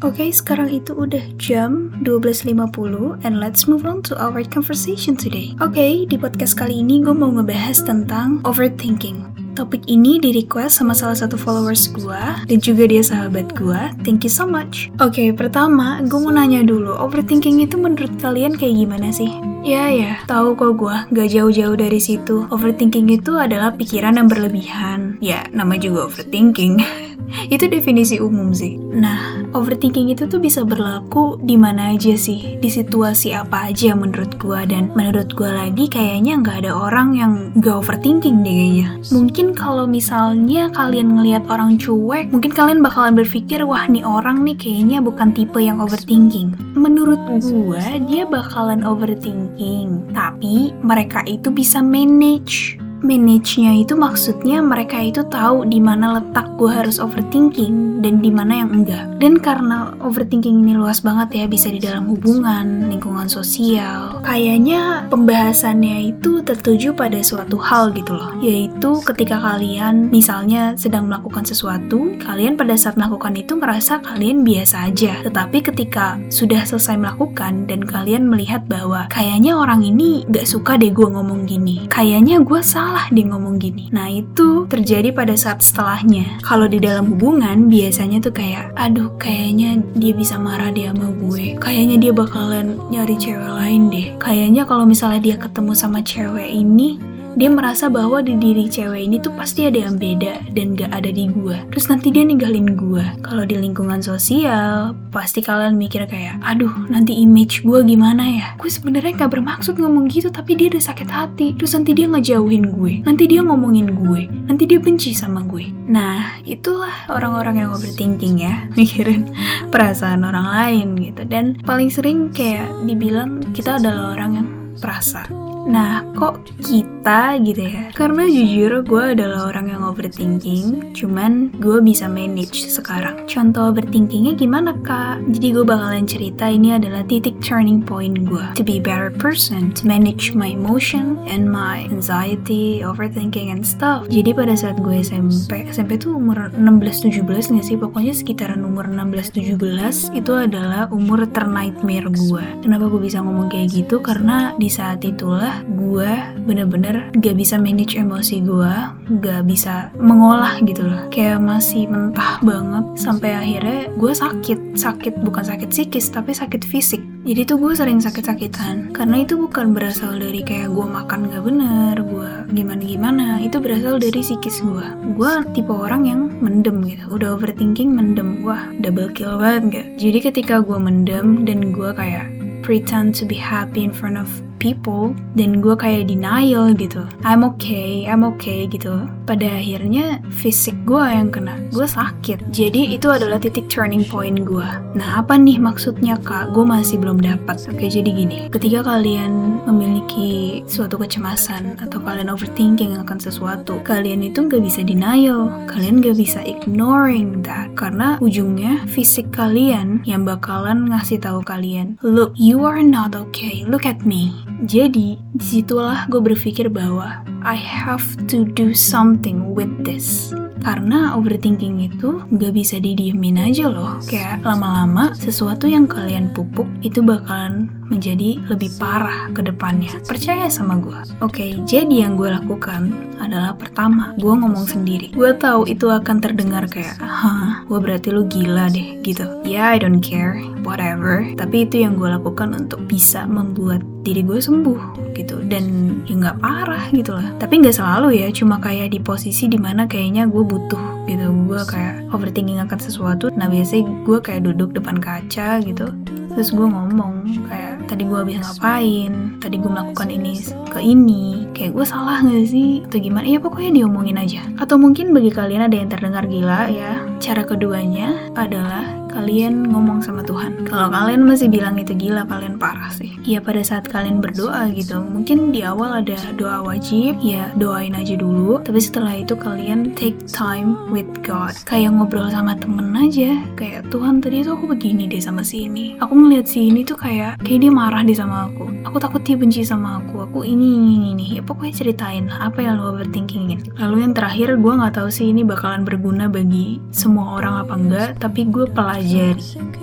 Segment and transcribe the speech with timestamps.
[0.00, 5.52] Oke, okay, sekarang itu udah jam 12.50 and let's move on to our conversation today.
[5.60, 9.39] Oke, okay, di podcast kali ini gue mau ngebahas tentang overthinking.
[9.60, 12.16] Topik ini di request sama salah satu followers gue
[12.48, 13.76] dan juga dia sahabat gue.
[14.08, 14.88] Thank you so much.
[15.04, 19.28] Oke, okay, pertama gue mau nanya dulu, overthinking itu menurut kalian kayak gimana sih?
[19.60, 22.48] Ya ya, tahu kok gue gak jauh-jauh dari situ.
[22.48, 25.20] Overthinking itu adalah pikiran yang berlebihan.
[25.20, 26.80] Ya, nama juga overthinking.
[27.54, 28.80] itu definisi umum sih.
[28.80, 34.36] Nah, overthinking itu tuh bisa berlaku di mana aja sih, di situasi apa aja menurut
[34.36, 38.88] gua dan menurut gua lagi kayaknya nggak ada orang yang gak overthinking deh kayaknya.
[39.14, 44.56] Mungkin kalau misalnya kalian ngelihat orang cuek, mungkin kalian bakalan berpikir wah nih orang nih
[44.58, 46.54] kayaknya bukan tipe yang overthinking.
[46.74, 55.24] Menurut gua dia bakalan overthinking, tapi mereka itu bisa manage manage-nya itu maksudnya mereka itu
[55.26, 59.04] tahu di mana letak gue harus overthinking dan di mana yang enggak.
[59.20, 64.20] Dan karena overthinking ini luas banget ya, bisa di dalam hubungan, lingkungan sosial.
[64.24, 71.44] Kayaknya pembahasannya itu tertuju pada suatu hal gitu loh, yaitu ketika kalian misalnya sedang melakukan
[71.44, 75.20] sesuatu, kalian pada saat melakukan itu ngerasa kalian biasa aja.
[75.24, 80.92] Tetapi ketika sudah selesai melakukan dan kalian melihat bahwa kayaknya orang ini gak suka deh
[80.92, 83.86] gue ngomong gini, kayaknya gue salah salah dia ngomong gini.
[83.94, 86.42] Nah itu terjadi pada saat setelahnya.
[86.42, 91.54] Kalau di dalam hubungan biasanya tuh kayak, aduh kayaknya dia bisa marah dia sama gue.
[91.62, 94.10] Kayaknya dia bakalan nyari cewek lain deh.
[94.18, 96.98] Kayaknya kalau misalnya dia ketemu sama cewek ini,
[97.38, 101.10] dia merasa bahwa di diri cewek ini tuh pasti ada yang beda dan gak ada
[101.14, 101.62] di gua.
[101.70, 103.14] Terus nanti dia ninggalin gua.
[103.22, 108.46] Kalau di lingkungan sosial, pasti kalian mikir kayak, aduh nanti image gua gimana ya?
[108.58, 111.54] Gue sebenarnya gak bermaksud ngomong gitu, tapi dia udah sakit hati.
[111.54, 112.92] Terus nanti dia ngejauhin gue.
[113.06, 114.26] Nanti dia ngomongin gue.
[114.50, 115.70] Nanti dia benci sama gue.
[115.86, 119.30] Nah, itulah orang-orang yang overthinking ya, mikirin
[119.70, 121.22] perasaan orang lain gitu.
[121.26, 124.48] Dan paling sering kayak dibilang kita adalah orang yang
[124.80, 125.39] perasa
[125.70, 127.94] Nah, kok kita gitu ya?
[127.94, 133.22] Karena jujur gue adalah orang yang overthinking, cuman gue bisa manage sekarang.
[133.30, 135.22] Contoh overthinkingnya gimana kak?
[135.30, 138.42] Jadi gue bakalan cerita ini adalah titik turning point gue.
[138.58, 144.10] To be better person, to manage my emotion and my anxiety, overthinking and stuff.
[144.10, 147.78] Jadi pada saat gue SMP, SMP tuh umur 16-17 gak sih?
[147.78, 152.44] Pokoknya sekitaran umur 16-17 itu adalah umur ternightmare gue.
[152.58, 154.02] Kenapa gue bisa ngomong kayak gitu?
[154.02, 156.10] Karena di saat itulah gue
[156.44, 158.74] bener-bener gak bisa manage emosi gue,
[159.20, 161.08] gak bisa mengolah gitu loh.
[161.12, 164.78] Kayak masih mentah banget sampai akhirnya gue sakit.
[164.78, 167.02] Sakit bukan sakit psikis tapi sakit fisik.
[167.20, 171.94] Jadi tuh gue sering sakit-sakitan Karena itu bukan berasal dari kayak gue makan gak bener
[172.00, 174.86] Gue gimana-gimana Itu berasal dari psikis gue
[175.20, 180.18] Gue tipe orang yang mendem gitu Udah overthinking mendem Wah double kill banget gak Jadi
[180.32, 182.24] ketika gue mendem Dan gue kayak
[182.64, 184.28] pretend to be happy in front of
[184.60, 187.02] people dan gue kayak denial gitu.
[187.24, 189.08] I'm okay I'm okay gitu.
[189.24, 191.56] Pada akhirnya fisik gue yang kena.
[191.72, 192.52] Gue sakit.
[192.52, 196.52] Jadi itu adalah titik turning point gue nah apa nih maksudnya kak?
[196.52, 197.56] Gue masih belum dapat.
[197.72, 198.52] Oke jadi gini.
[198.52, 205.48] Ketika kalian memiliki suatu kecemasan atau kalian overthinking akan sesuatu kalian itu gak bisa denial.
[205.64, 207.72] Kalian gak bisa ignoring that.
[207.72, 213.62] Karena ujungnya fisik kalian yang bakalan ngasih tahu kalian look you are not okay.
[213.64, 219.72] Look at me jadi, di situlah gue berpikir bahwa I have to do something with
[219.84, 220.36] this.
[220.60, 223.96] Karena overthinking itu gak bisa didiemin aja loh.
[224.04, 229.90] Kayak lama-lama sesuatu yang kalian pupuk itu bakalan menjadi lebih parah ke depannya.
[230.04, 231.00] Percaya sama gue.
[231.24, 235.10] Oke, okay, jadi yang gue lakukan adalah pertama, gue ngomong sendiri.
[235.16, 239.26] Gue tahu itu akan terdengar kayak, hah, gue berarti lu gila deh, gitu.
[239.42, 241.24] Yeah, I don't care, whatever.
[241.36, 245.44] Tapi itu yang gue lakukan untuk bisa membuat diri gue sembuh gitu.
[245.44, 247.32] Dan ya nggak parah gitu lah.
[247.36, 251.26] Tapi nggak selalu ya cuma kayak di posisi di mana kayaknya gue butuh gitu.
[251.48, 253.28] Gue kayak overthinking akan sesuatu.
[253.34, 255.92] Nah biasanya gue kayak duduk depan kaca gitu.
[256.30, 259.12] Terus gue ngomong kayak tadi gue habis ngapain?
[259.42, 260.38] Tadi gue melakukan ini
[260.70, 261.50] ke ini.
[261.50, 262.86] Kayak gue salah gak sih?
[262.86, 263.26] Atau gimana?
[263.26, 264.46] Ya pokoknya diomongin aja.
[264.62, 267.02] Atau mungkin bagi kalian ada yang terdengar gila ya.
[267.18, 270.64] Cara keduanya adalah kalian ngomong sama Tuhan.
[270.70, 273.12] Kalau kalian masih bilang itu gila, kalian parah sih.
[273.26, 278.14] Ya pada saat kalian berdoa gitu, mungkin di awal ada doa wajib, ya doain aja
[278.14, 278.62] dulu.
[278.62, 281.52] Tapi setelah itu kalian take time with God.
[281.66, 283.36] Kayak ngobrol sama temen aja.
[283.58, 285.98] Kayak Tuhan tadi tuh aku begini deh sama si ini.
[285.98, 288.70] Aku ngeliat si ini tuh kayak, kayak dia marah deh sama aku.
[288.86, 290.24] Aku takut dia benci sama aku.
[290.30, 291.26] Aku ini, ini, ini.
[291.36, 295.32] Ya pokoknya ceritain lah apa yang lo overthinkingin lalu yang terakhir gue nggak tahu sih
[295.32, 298.99] ini bakalan berguna bagi semua orang apa enggak tapi gue pelajari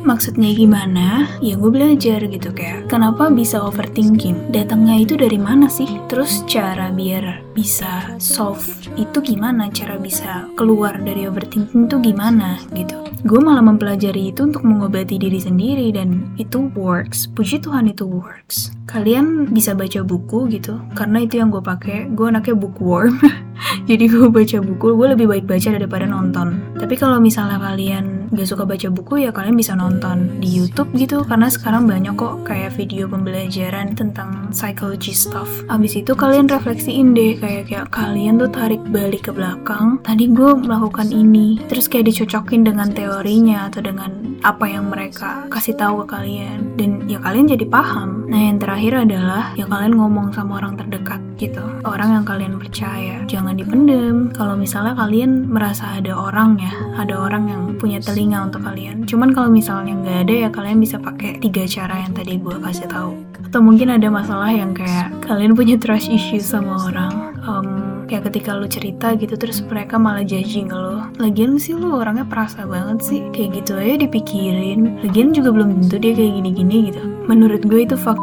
[0.07, 1.27] maksudnya gimana?
[1.43, 4.55] Ya gue belajar gitu kayak kenapa bisa overthinking?
[4.55, 5.87] Datangnya itu dari mana sih?
[6.07, 8.63] Terus cara biar bisa solve
[8.95, 9.67] itu gimana?
[9.73, 12.55] Cara bisa keluar dari overthinking itu gimana?
[12.71, 12.95] Gitu.
[13.25, 17.27] Gue malah mempelajari itu untuk mengobati diri sendiri dan itu works.
[17.27, 18.71] Puji Tuhan itu works.
[18.87, 20.79] Kalian bisa baca buku gitu.
[20.95, 22.07] Karena itu yang gue pakai.
[22.13, 23.19] Gue anaknya bookworm.
[23.89, 24.87] Jadi gue baca buku.
[24.95, 26.61] Gue lebih baik baca daripada nonton.
[26.77, 31.23] Tapi kalau misalnya kalian gak suka baca buku ya kalian bisa nonton di YouTube gitu.
[31.23, 35.47] Karena sekarang banyak kok kayak video pembelajaran tentang psychology stuff.
[35.71, 40.51] Abis itu kalian refleksiin deh kayak kayak kalian tuh tarik balik ke belakang tadi gue
[40.57, 41.61] melakukan ini.
[41.71, 46.75] Terus kayak dicocokin dengan teorinya atau dengan apa yang mereka kasih tahu ke kalian.
[46.75, 48.27] Dan ya kalian jadi paham.
[48.27, 51.63] Nah yang terakhir adalah ya kalian ngomong sama orang terdekat gitu.
[51.85, 53.23] Orang yang kalian percaya.
[53.29, 54.33] Jangan dipendem.
[54.33, 59.05] Kalau misalnya kalian merasa ada orang ya ada orang yang punya telinga untuk kalian.
[59.05, 62.89] Cuman kalau misalnya nggak ada ya kalian bisa pakai tiga cara yang tadi gue kasih
[62.89, 63.13] tahu.
[63.45, 67.13] Atau mungkin ada masalah yang kayak kalian punya trust issue sama orang.
[67.45, 67.67] Um,
[68.09, 72.65] kayak ketika lu cerita gitu terus mereka malah judging lo lagian sih lu orangnya perasa
[72.65, 73.21] banget sih.
[73.29, 75.05] Kayak gitu aja dipikirin.
[75.05, 77.01] Lagian juga belum tentu dia kayak gini-gini gitu.
[77.29, 78.17] Menurut gue itu fuck.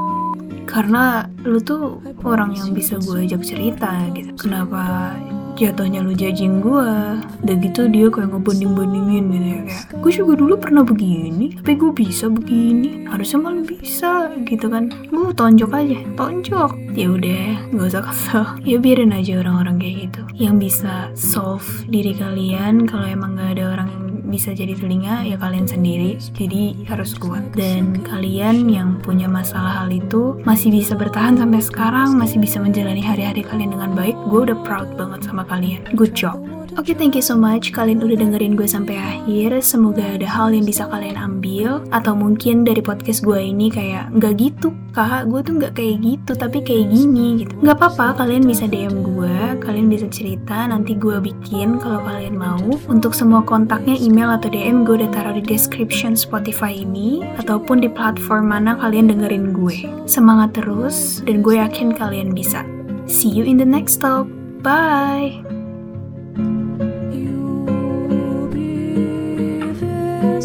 [0.66, 4.34] Karena lu tuh orang yang bisa gue ajak cerita gitu.
[4.34, 5.14] Kenapa
[5.54, 6.88] jatuhnya lu judging gue
[7.44, 11.90] udah gitu dia kayak ngebanding-bandingin gitu ya kayak gue juga dulu pernah begini tapi gue
[11.94, 14.90] bisa begini harusnya malah bisa gitu kan.
[15.10, 16.70] Gue tonjok aja tonjok.
[16.94, 18.44] Ya udah gak usah kesel.
[18.74, 20.20] Ya biarin aja orang-orang kayak gitu.
[20.34, 24.03] Yang bisa solve diri kalian kalau emang gak ada orang yang
[24.34, 26.18] bisa jadi telinga ya kalian sendiri.
[26.34, 27.54] Jadi harus kuat.
[27.54, 33.00] Dan kalian yang punya masalah hal itu masih bisa bertahan sampai sekarang masih bisa menjalani
[33.00, 34.18] hari-hari kalian dengan baik.
[34.26, 35.86] Gue udah proud banget sama kalian.
[35.94, 37.70] Good job Oke, okay, thank you so much.
[37.70, 39.62] Kalian udah dengerin gue sampai akhir.
[39.62, 41.86] Semoga ada hal yang bisa kalian ambil.
[41.94, 45.30] Atau mungkin dari podcast gue ini kayak, nggak gitu, kak.
[45.30, 47.54] Gue tuh nggak kayak gitu, tapi kayak gini gitu.
[47.62, 49.36] Nggak apa-apa, kalian bisa DM gue.
[49.62, 52.66] Kalian bisa cerita, nanti gue bikin kalau kalian mau.
[52.90, 57.22] Untuk semua kontaknya, email atau DM gue udah taruh di description Spotify ini.
[57.38, 60.10] Ataupun di platform mana kalian dengerin gue.
[60.10, 62.66] Semangat terus, dan gue yakin kalian bisa.
[63.06, 64.26] See you in the next talk.
[64.58, 65.63] Bye!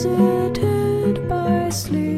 [0.04, 2.09] Visited by sleep.